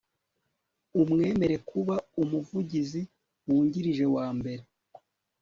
[1.01, 3.01] umwemere kuba umuvugizi
[3.47, 4.63] wungirije wa mbere